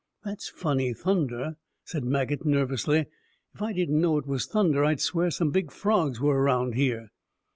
[0.25, 3.05] "That's funny thunder," said Maget nervously.
[3.53, 7.11] "If I didn't know it was thunder, I'd swear some big frogs were around here."